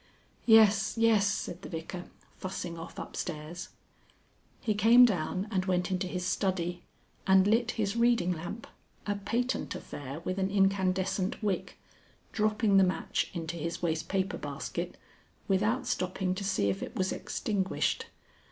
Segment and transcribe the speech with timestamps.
[0.47, 2.05] "Yes, yes," said the Vicar,
[2.35, 3.69] fussing off upstairs.
[4.59, 6.81] He came down and went into his study
[7.27, 8.65] and lit his reading lamp,
[9.05, 11.77] a patent affair with an incandescent wick,
[12.31, 14.97] dropping the match into his waste paper basket
[15.47, 18.07] without stopping to see if it was extinguished.